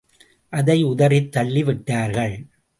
அதை 0.49 0.83
உதறித் 0.83 1.35
தள்ளிவிட்டார்கள். 1.35 2.35